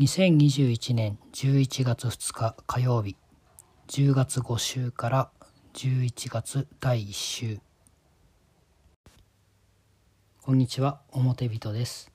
[0.00, 3.14] 2021年11月2日火曜日
[3.86, 5.30] 10月5週から
[5.74, 7.60] 11月第1週
[10.42, 12.10] こんにちは表人です。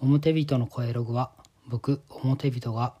[0.00, 1.30] 表人の声ログは
[1.68, 2.94] 僕表人が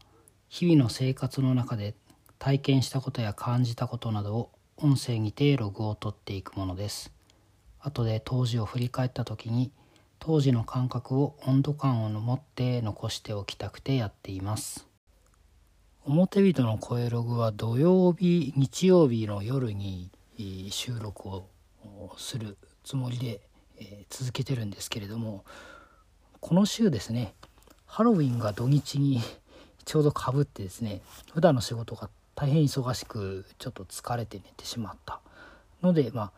[0.48, 1.96] 日々の生活の中で
[2.38, 7.12] 体験したことや感じたことなどを音声にてログを取っていくものです。
[7.80, 9.72] 後で当時を振り返った時に
[10.18, 14.86] 当時の感覚を温度感を持って残しておきたくてやっています。
[16.08, 20.10] 表人の声ログは土曜日日曜日の夜に
[20.70, 21.48] 収録を
[22.16, 23.40] するつもりで
[24.08, 25.44] 続けてるんですけれども
[26.40, 27.34] この週ですね
[27.86, 29.20] ハロウィンが土日に
[29.84, 31.00] ちょうどかぶってですね
[31.32, 35.20] 普段の仕事が大変忙しくちょっと疲れて寝てしまった
[35.82, 36.32] のでまあ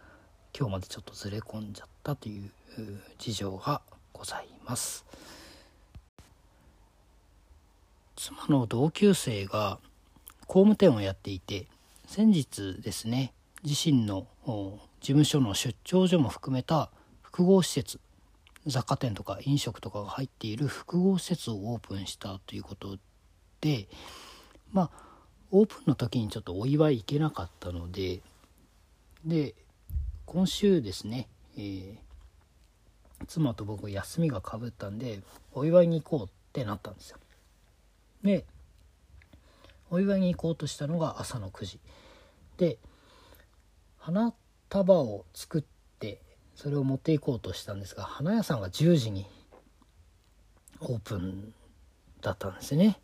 [0.58, 2.50] 今日までちょっとずれ込んじゃったという
[3.16, 3.80] 事情が
[4.12, 5.04] ございます。
[8.16, 9.78] 妻の同級生が
[10.48, 11.66] 工務店をやっていて
[12.08, 16.90] 先日ですね自身の事務所の出張所も含めた
[17.22, 18.00] 複合施設
[18.66, 22.98] 雑貨店とか飲食とかが入っている複合施設をオープンしたということ
[23.60, 23.86] で
[24.72, 24.90] まあ
[25.52, 28.20] オープンの時にちょっとお祝い行けなかったので
[29.24, 29.54] で
[30.30, 31.26] 今週ですね、
[31.56, 31.96] えー、
[33.26, 35.20] 妻と僕休みがかぶったんで
[35.52, 37.16] お祝いに行こうってなったんですよ。
[38.22, 38.44] で
[39.90, 41.80] お祝いに行こうとしたのが朝の9時。
[42.58, 42.76] で
[43.96, 44.34] 花
[44.68, 45.64] 束を作っ
[45.98, 46.20] て
[46.54, 49.26] それを持っていこうとしたんですが花屋さんが10時に
[50.80, 51.54] オープン
[52.20, 53.00] だったんですね。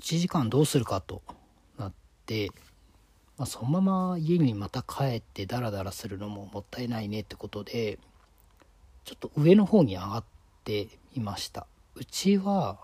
[0.00, 1.22] 1時間どうするかと
[1.78, 1.92] なっ
[2.26, 2.50] て、
[3.36, 7.98] まあ、そのまま家にまた帰ってダラダラするのももったいないねってことで
[9.04, 10.24] ちょっと上の方に上がっ
[10.64, 11.66] ていました。
[11.96, 12.78] うちは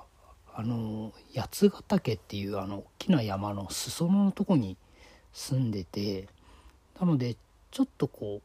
[0.55, 4.77] あの八ヶ岳っていうあの大きな山の裾野のとこに
[5.33, 6.29] 住んでて
[7.01, 7.37] なので
[7.71, 8.43] ちょっとこ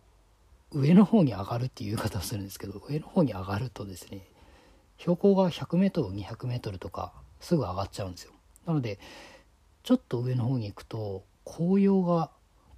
[0.71, 4.21] う上の方に上がるっていう言い方をするんですけど上の方に上がるとですね
[4.97, 8.31] 標高が 100m200m とかすぐ上がっちゃうんですよ。
[8.65, 8.99] なので
[9.83, 12.31] ちょっと上の方に行くと紅葉が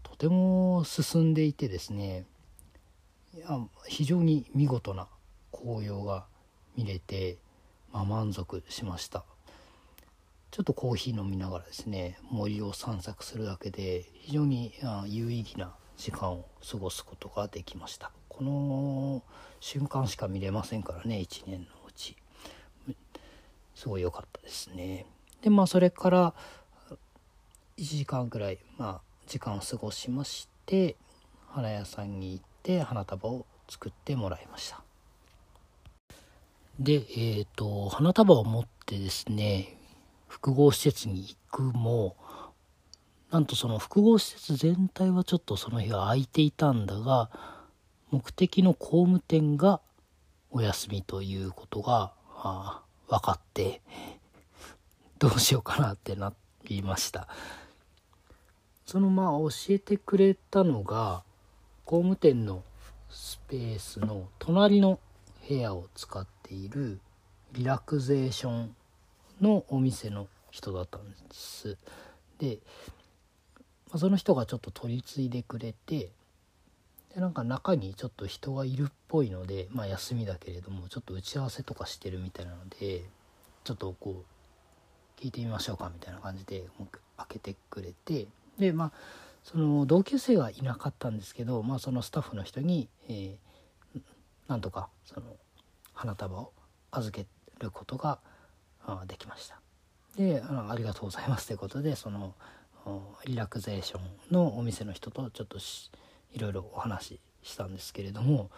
[0.04, 2.26] とても進んでいてですね
[3.34, 5.08] いや非常に見事な
[5.52, 6.26] 紅葉が
[6.76, 7.38] 見れて、
[7.92, 9.24] まあ、満足しました。
[10.52, 14.74] ちょっとコーヒー飲みながらですね森を散策するだけで非常に
[15.06, 18.12] 有意義な時間を過ごすことができました。
[18.30, 19.24] この
[19.60, 22.16] 瞬間しか見れませんからね1年のうち。
[23.76, 25.06] すごい良かったですね。
[25.42, 26.34] でまあそれから
[27.78, 30.96] 1時間くらいまあ時間を過ごしまして
[31.50, 34.82] 花屋さんに行って花束を作ってもらいました。
[36.80, 39.78] でえっ、ー、と花束を持ってですね
[40.28, 42.16] 複合施設に行くも
[43.32, 47.30] なんとその複合施設全体はちょっとその日は空いていたんだが
[48.10, 49.82] 目的の工務店が
[50.50, 53.82] お休みということが、あ、分かって
[55.20, 56.34] どうしようかなってな
[56.70, 57.28] りました。
[58.88, 61.22] そのまあ教えてくれたのが
[61.84, 62.64] 工務店の
[63.10, 64.98] スペースの隣の
[65.48, 67.00] 部屋を使っている
[67.52, 68.76] リラクゼーション
[69.42, 71.78] のお店の人だったんです。
[72.40, 72.60] で、
[73.92, 76.10] ま、その人がちょっと取り継いでくれて
[77.14, 83.04] でなんか中にちょっと人がいるっぽいのでまあ休みだけれどもちょっと打ち合わせとかしてるみたいなので
[83.66, 86.64] ちょっとこう聞いてみましょうかみたいな感じで
[87.18, 88.28] 開けてくれて
[88.60, 88.92] でまあ
[89.44, 94.02] その同級生はいなかったんですけど、まあ、そのスタッフの人に、えー、
[94.50, 95.38] なんとかその
[95.94, 96.52] 花束を
[96.92, 97.26] 預け
[97.60, 98.20] ることが
[99.08, 99.60] できました。
[100.18, 102.34] であのありがとうございますということでその
[103.26, 105.58] リラクゼーションのお店の人とちょっと
[106.34, 108.50] いろいろお話ししたんですけれども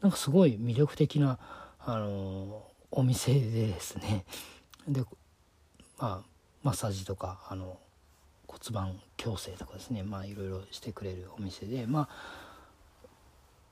[0.00, 1.38] なんかすごい魅力的な、
[1.78, 4.24] あのお店でですね
[4.88, 5.02] で
[5.98, 6.26] まあ
[6.62, 7.78] マッサージとかあの
[8.52, 12.08] 骨盤矯正とかですねまあいろいろしてくれるお店でまあ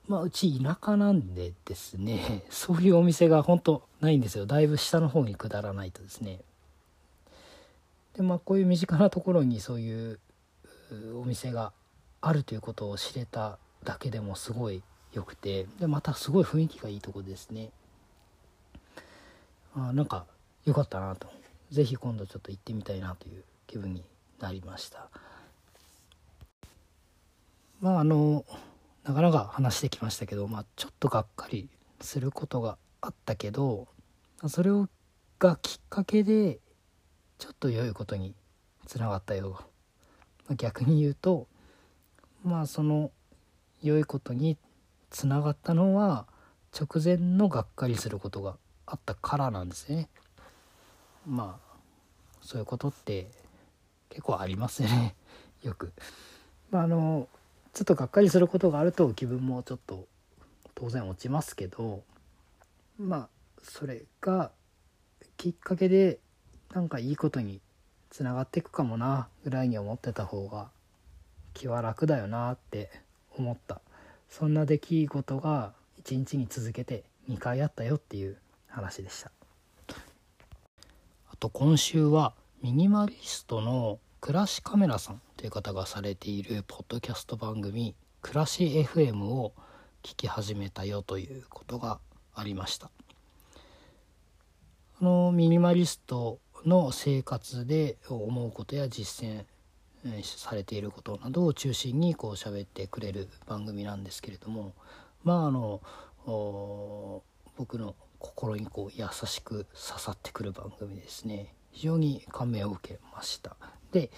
[0.07, 4.47] まあうち田舎なんでですね そういうお店が本当ないんですよ。
[4.47, 6.41] だいぶ下の方に下らないとですね。
[8.15, 10.19] でまあこういう身近なところにそういう
[11.15, 11.71] お店が
[12.19, 14.83] あるということを知れただけでもすごい
[15.13, 17.71] 良くてでまたすごい雰囲気がいいとこですね。
[19.75, 20.25] あなんか
[20.65, 21.29] 良かったなと。
[21.69, 24.03] 是非今度ちょっと行ってみたいなという気分に
[24.41, 25.09] なりました
[27.79, 28.45] まああの
[29.03, 33.87] なかなか話してきましたけど、まあ、ちょっとがっかりすることがあったけど
[34.47, 34.87] それを
[35.39, 36.59] がきっかけで
[37.39, 38.35] ちょっと良いことに
[38.85, 39.59] つながったよ
[40.57, 41.47] 逆に言うと
[42.43, 43.11] まあその
[43.81, 44.57] 良いことに
[45.09, 46.27] つながったのは
[46.77, 50.07] 直前のがっかりすることがあったからなんですね。
[51.27, 51.71] まあ
[52.41, 53.29] そういうことって
[54.11, 55.15] 結構ありますね。
[55.63, 55.93] よく。
[56.69, 57.27] まああの
[57.73, 60.05] ちょっとがっかりすることがあると気分もちょっと
[60.75, 62.03] 当然落ちますけど
[62.99, 63.29] まあ
[63.63, 64.51] それが
[65.37, 66.19] きっかけで
[66.73, 67.61] なんかいいことに
[68.09, 70.69] つながっていくかもなぐらいに思ってた方が
[71.53, 72.91] 気は楽だよなって
[73.37, 73.81] 思った。
[74.29, 78.37] そんな出来事が一日に続けて2回あったよっていう
[78.67, 79.31] 話でした。
[81.29, 89.53] あと今週はミニマリストの暮らしカメラさんという方がされているポッドキャスト番組「暮らし FM」を
[90.03, 91.99] 聞き始めたよということが
[92.35, 92.91] ありました。
[94.99, 99.45] あのミニマリストの生活で思うことや実践
[100.23, 104.75] されていることなどを中心にこう喋ってくれる番組なんですけれども
[105.23, 105.81] まああの
[107.57, 111.55] 僕の心にこう優しく刺さってくる番組ですね。
[111.71, 113.55] 非常に感銘を受けました。
[113.91, 114.09] で、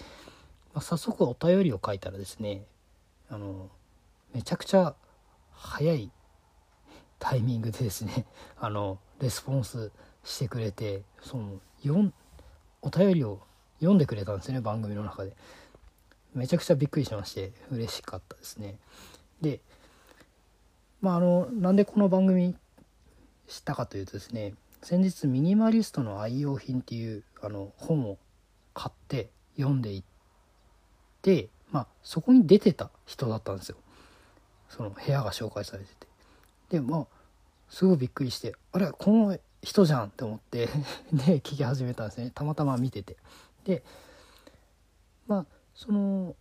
[0.72, 2.64] まあ、早速お便りを書いたらですね
[3.28, 3.70] あの
[4.32, 4.94] めちゃくちゃ
[5.52, 6.10] 早い
[7.18, 8.26] タイミングでですね
[8.58, 9.90] あのレスポンス
[10.24, 11.60] してくれてその
[12.82, 13.40] お便りを
[13.78, 15.36] 読んでくれたんですね番組の中で。
[16.34, 18.76] めちゃくちゃびっくりしまして嬉しかったですね。
[19.40, 19.60] で
[21.00, 22.56] まああのなんでこの番組
[23.46, 24.54] したかというとですね
[24.84, 28.18] 先日「ミニマリストの愛用品」っていうあの本を
[28.74, 30.04] 買って読んでいっ
[31.22, 33.76] てまあそこに出てた人だったんですよ。
[34.68, 36.06] その部屋が紹介されてて。
[36.68, 37.06] でまあ
[37.70, 40.66] すごいびっくりしてあれこの人じゃんって思って
[41.12, 42.30] で聞き始めたんですね。
[42.34, 43.16] たまたま見てて。
[43.64, 43.82] で
[45.26, 46.36] まあその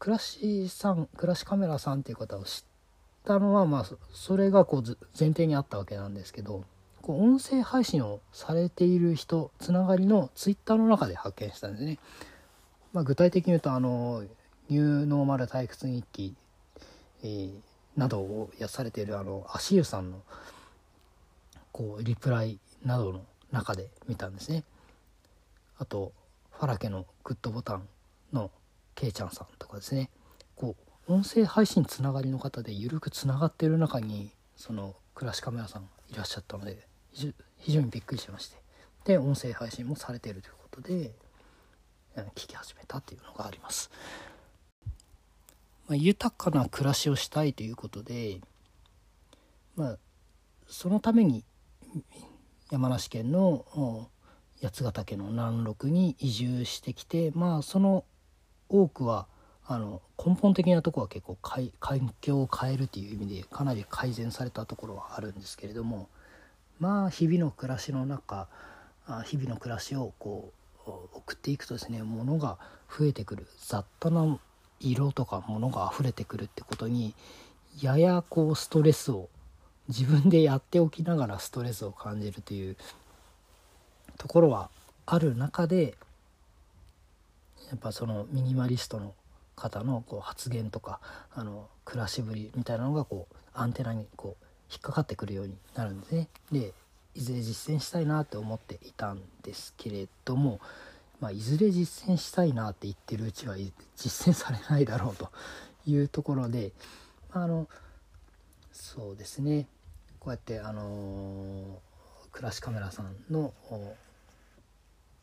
[0.00, 2.64] 暮らしさん暮らしカメラさんっていう方を知っ
[3.22, 4.82] たのはまあそれがこう
[5.16, 6.64] 前提にあったわけなんですけど
[7.06, 11.98] こう音声配信をされている人つながりのツイッターの中で発見したんですね。
[12.92, 14.24] まあ、具体的に言うとあの
[14.68, 16.34] ニューノーマル退屈日記、
[17.22, 17.50] えー、
[17.96, 20.20] などをやされているあの足湯さんの
[21.70, 23.20] こうリプライなどの
[23.52, 24.64] 中で見たんですね。
[25.78, 26.12] あと
[26.50, 27.86] ファラケのグッドボタン
[28.32, 28.50] の
[28.96, 30.10] けいちゃんさんとかですね
[30.56, 30.74] こ
[31.06, 36.95] う音声配信つながりの方で緩くつながってる中にその暮らしカメラさんいらっしゃったので
[37.58, 38.56] 非常にびっくりしまして
[39.04, 41.12] で音声配信もされているということで
[42.34, 43.90] 聞き始めたっていうのがあります。
[45.86, 48.40] まあ、豊かな暮らしをしたいということで
[49.76, 49.98] まあ
[50.66, 51.44] そのために
[52.70, 54.08] 山梨県の
[54.60, 58.04] 八ヶ岳の南麓に移住してきてまあその
[58.68, 59.28] 多くは
[59.68, 61.36] あの根本的なとこは結構
[61.80, 66.08] 環境を変えるという意味でかなり改善されたところはあるんですけれども
[66.80, 68.48] まあ日々の暮らしの中
[69.24, 70.52] 日々の暮らしをこ
[70.86, 72.58] う送っていくとですね物が
[72.96, 73.46] 増えてくる。
[73.58, 74.38] 雑多な
[74.80, 77.14] 色とか物が溢れてくるってことに
[77.80, 79.28] ややこうストレスを
[79.88, 82.76] 自分でやっておきながらストレスを感じるという
[84.18, 84.70] ところは
[85.06, 85.94] ある中で
[87.68, 89.14] やっぱそのミニマリストの
[89.54, 91.00] 方のこう発言とか
[91.34, 96.28] あの暮らしぶりみたいなのがこうアンテナにこう引っかかってくるようになるんですね。
[96.52, 96.72] で
[97.14, 100.60] いずれ実践したいなって思っていたんですけれども、
[101.18, 103.56] まあ、いずれ実践したいなって言ってるうちは
[103.96, 105.30] 実践されないだろうと
[105.86, 106.72] いうところで
[107.32, 107.68] まあの
[108.70, 109.66] そうですね
[110.20, 111.80] こうやってあの
[112.32, 113.54] 暮らしカメラさんの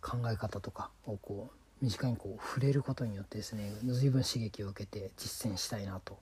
[0.02, 6.18] 考え方とかをこう身近にこう触れることによってですね随分刺激を受けて実践したいなと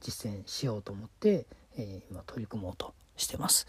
[0.00, 1.46] 実践しようと思って、
[1.78, 3.66] えー、今取り組もうとしてます。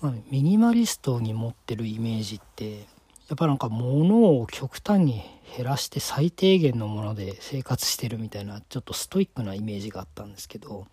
[0.00, 2.86] まあ、ミニマリストに持ってるイメージって
[3.28, 5.22] やっぱなんか物を極端に
[5.56, 10.86] 減らして最低限のもので生活してるみたいなちょっとストイックなイメージがあったんですけど、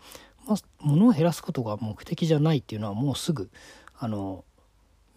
[0.46, 3.50] まあ、物を減らすことが目的じゃないっていうのはもうすぐ
[3.98, 4.44] あの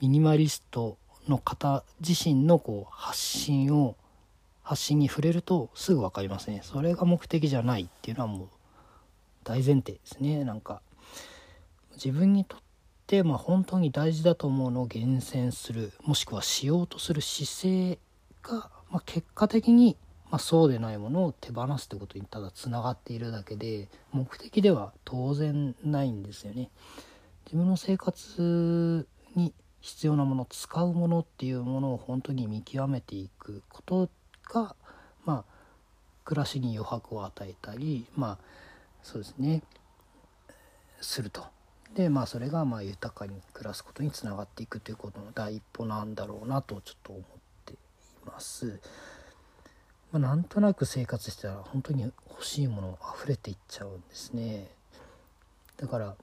[0.01, 0.97] ミニマリスト
[1.29, 3.97] の方自身のこう発信を
[4.63, 8.49] 発信に触れるとすぐ分かりますねそれが目的じゃないっていうのはもう
[9.51, 10.81] 大前提ですねなんか
[11.95, 12.61] 自分にとっ
[13.09, 17.99] てまあ本当に大事だと思うのを厳選するもしくはしようとする姿勢
[18.45, 19.97] が、まあ、結果的に、
[20.31, 26.71] まあ、そうでないものを手放すってことにただつながっているだけで目的では当然ないんですよね。
[27.47, 34.09] 自分の生活に必要なもの使うものっていうものを本当に見極めていくこと
[34.45, 34.77] が
[35.25, 35.45] まあ
[36.25, 38.50] 暮らしに余白を与えたりまあ
[39.03, 39.63] そうですね
[41.01, 41.47] すると。
[41.95, 47.25] でまあそれがまあ豊かに暮らすことにつながっていくということの第一歩なんだろうなとちょっと思っ
[47.65, 47.77] てい
[48.27, 48.81] ます。
[50.13, 54.69] まあ、なんとなく生活してたら本当に欲しいもの溢れていっちゃうんですね。
[55.77, 56.17] だから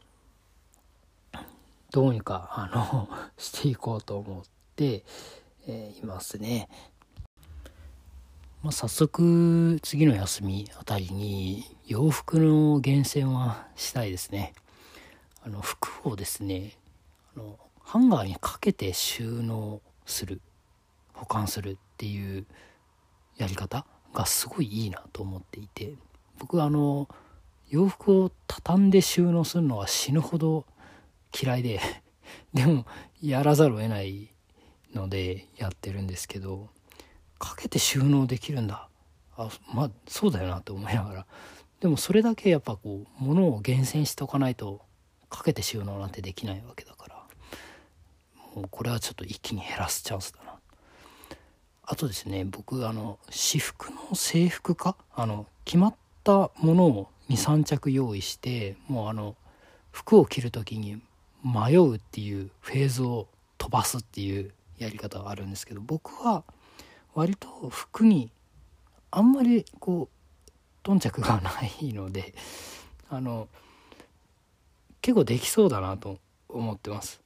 [1.91, 4.43] どうにかあの していこうと思っ
[4.75, 5.03] て、
[5.67, 6.69] え、いますね。
[8.63, 14.53] まあ、早速次の休みあたりに洋服の厳選はしたいですね。
[15.43, 16.73] あの服をですね
[17.35, 20.41] あのハンガーにかけて収納する
[21.13, 22.45] 保管するっていう
[23.37, 25.93] やり方がすごいいいなと思っていて
[26.39, 27.07] 僕あの
[27.69, 30.65] 洋服を畳んで収納するのは死ぬほど
[31.39, 31.79] 嫌いで
[32.53, 32.85] でも
[33.21, 34.33] やらざるを得ない
[34.93, 36.69] のでやってるんですけど
[37.39, 38.87] かけて収納できるんだ。
[39.37, 41.25] あまあそうだよなと思いながら。
[41.79, 44.81] でもそれだけやっぱこう物を厳選しておかないと
[45.29, 47.23] かけて収納なんてできないわけだから。
[48.55, 50.59] もうこれはちょっと一気に減らすチャンスだな。
[51.83, 59.35] あとですね僕あの私服の制服化あの決まったものを23着用意してもうあの
[59.91, 61.01] 服を着る時に
[61.43, 63.27] 迷うっていうフェーズを
[63.57, 66.43] 飛ばすっていうやり方があるんですけど僕は
[67.17, 68.29] 割と服に
[69.09, 70.47] あんまりこう
[70.83, 72.35] 頓着がないので
[73.09, 73.49] あの
[75.01, 77.19] 結構できそうだなと思ってます。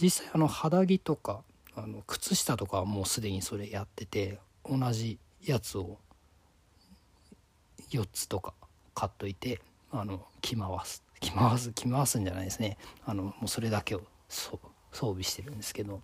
[0.00, 1.42] 実際あの肌着とか
[1.74, 5.98] あの靴下とかはもうすでにそれやってて同じやつを
[7.90, 8.54] 4つとか
[8.94, 12.78] 買っといてあの着回す着回す着回すんじゃないですね。
[13.04, 14.60] あのもうそれだけを装
[14.92, 16.00] 備してるんですけど、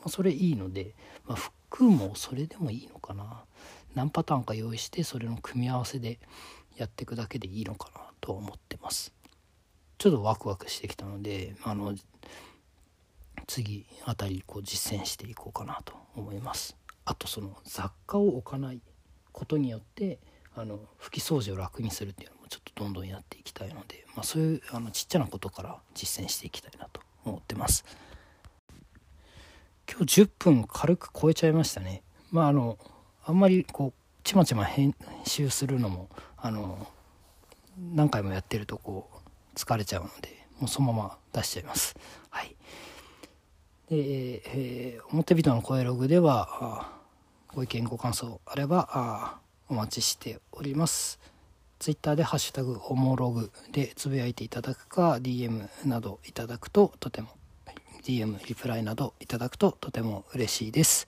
[0.00, 0.94] まあ、それいいので、
[1.26, 3.44] まあ、服もそれでもいいのかな。
[3.94, 6.18] 何パターンか用意してそれの組み合わせで
[6.76, 9.12] やっていくだけでいいのかなと思ってます。
[9.98, 11.94] ちょっとワクワクしてきたのであの
[13.46, 16.76] 次あたりこう実践していこうかなと思います。
[17.04, 18.80] あとその雑貨を置かない
[19.32, 20.18] ことによって
[20.54, 27.84] あの拭き掃除を楽にするっていうのもちょっとどんどんやっていきたいので、まあ、そういうあのちっちゃなことから実践していきたいなと思ってます。
[29.90, 32.02] 今日10分軽く超えちゃいましたね。
[32.30, 32.78] まああの
[33.24, 33.92] あんまりこう
[34.22, 34.94] ちまちま編
[35.24, 36.86] 集するのもあの
[37.92, 41.96] 何回もやってるとこう疲れちゃうのでもうそのまま出しちゃいます。
[42.28, 42.54] はい。
[43.88, 46.92] で、えー、表人の声ログでは
[47.48, 51.18] ご意見ご感想あればあお待ちしております。
[51.80, 57.28] ツイッターでハッシュタグおもログでつぶやいていただくか DM などいただくととても
[58.02, 61.06] DM リプライなどいただくととても嬉しいです。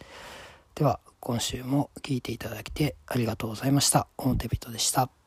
[0.74, 4.08] では今週も聴いていただきてありがとうございました。
[4.16, 5.21] 表人でした。